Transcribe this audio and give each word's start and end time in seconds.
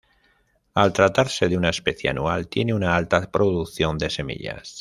Al 0.73 0.93
tratarse 0.93 1.47
de 1.47 1.55
una 1.55 1.69
especie 1.69 2.09
anual 2.09 2.47
tiene 2.47 2.73
una 2.73 2.95
alta 2.95 3.29
producción 3.29 3.99
de 3.99 4.09
semillas. 4.09 4.79